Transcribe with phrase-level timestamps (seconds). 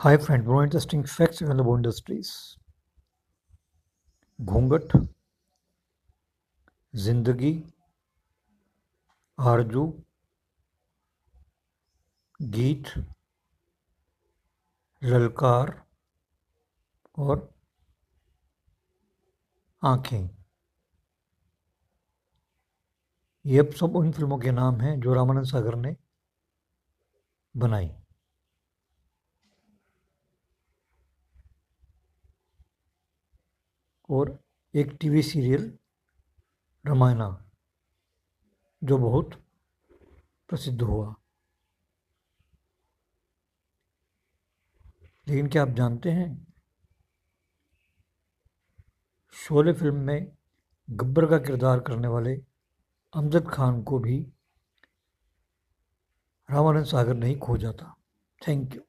[0.00, 2.28] Hi friend more interesting facts in Bo Industries.
[4.38, 4.92] घूंघट
[6.94, 7.52] ज़िंदगी
[9.38, 9.84] आरज़ू
[12.40, 12.88] गीत
[15.02, 15.74] ललकार
[17.18, 17.48] और
[19.82, 20.28] आँखें
[23.44, 25.96] ये सब उन फ़िल्मों के नाम हैं जो रामानंद सागर ने
[27.54, 27.90] बनाई
[34.10, 34.38] और
[34.74, 35.78] एक टीवी सीरियल
[36.86, 37.50] रामायणा,
[38.84, 39.34] जो बहुत
[40.48, 41.14] प्रसिद्ध हुआ।
[45.28, 46.46] लेकिन क्या आप जानते हैं,
[49.32, 50.36] शोले फ़िल्म में
[50.90, 52.34] गब्बर का किरदार करने वाले
[53.12, 54.20] अमजद खान को भी
[56.50, 57.94] रामानंद सागर नहीं खोजा था।
[58.48, 58.82] Thank you.